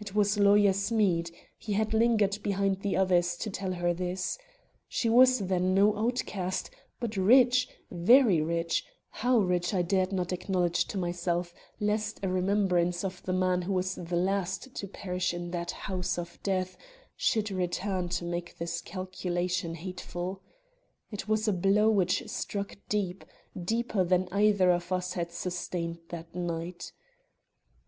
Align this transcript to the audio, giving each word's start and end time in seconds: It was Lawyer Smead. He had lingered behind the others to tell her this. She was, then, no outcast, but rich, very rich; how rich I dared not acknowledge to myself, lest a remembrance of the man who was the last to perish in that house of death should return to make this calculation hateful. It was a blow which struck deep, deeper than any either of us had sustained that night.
It 0.00 0.12
was 0.12 0.40
Lawyer 0.40 0.72
Smead. 0.72 1.30
He 1.56 1.74
had 1.74 1.94
lingered 1.94 2.36
behind 2.42 2.80
the 2.80 2.96
others 2.96 3.36
to 3.36 3.48
tell 3.48 3.74
her 3.74 3.94
this. 3.94 4.38
She 4.88 5.08
was, 5.08 5.38
then, 5.38 5.72
no 5.72 5.96
outcast, 5.96 6.68
but 6.98 7.16
rich, 7.16 7.68
very 7.88 8.42
rich; 8.42 8.84
how 9.10 9.38
rich 9.38 9.72
I 9.72 9.82
dared 9.82 10.10
not 10.10 10.32
acknowledge 10.32 10.88
to 10.88 10.98
myself, 10.98 11.54
lest 11.78 12.18
a 12.24 12.28
remembrance 12.28 13.04
of 13.04 13.22
the 13.22 13.32
man 13.32 13.62
who 13.62 13.72
was 13.72 13.94
the 13.94 14.16
last 14.16 14.74
to 14.74 14.88
perish 14.88 15.32
in 15.32 15.52
that 15.52 15.70
house 15.70 16.18
of 16.18 16.42
death 16.42 16.76
should 17.16 17.48
return 17.52 18.08
to 18.18 18.24
make 18.24 18.58
this 18.58 18.80
calculation 18.80 19.76
hateful. 19.76 20.42
It 21.12 21.28
was 21.28 21.46
a 21.46 21.52
blow 21.52 21.88
which 21.88 22.28
struck 22.28 22.76
deep, 22.88 23.24
deeper 23.56 24.02
than 24.02 24.26
any 24.32 24.48
either 24.48 24.72
of 24.72 24.90
us 24.90 25.12
had 25.12 25.30
sustained 25.30 26.00
that 26.08 26.34
night. 26.34 26.90